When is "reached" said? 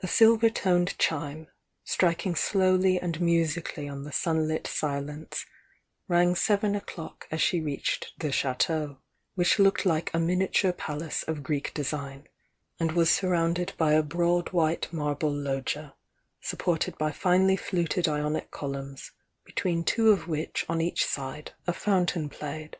7.60-8.12